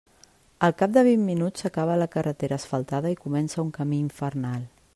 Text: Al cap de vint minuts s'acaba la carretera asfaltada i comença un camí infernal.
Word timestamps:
Al 0.67 0.71
cap 0.77 0.93
de 0.93 1.01
vint 1.07 1.25
minuts 1.31 1.63
s'acaba 1.65 1.99
la 2.03 2.07
carretera 2.15 2.59
asfaltada 2.61 3.13
i 3.15 3.19
comença 3.27 3.63
un 3.65 3.73
camí 3.77 4.01
infernal. 4.07 4.65